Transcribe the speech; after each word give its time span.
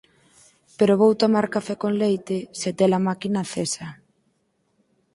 Pero 0.77 0.99
vou 1.01 1.11
tomar 1.23 1.45
café 1.55 1.73
con 1.83 1.93
leite 2.01 2.37
se 2.59 2.69
te-la 2.77 2.99
máquina 3.07 3.39
acesa. 3.45 3.87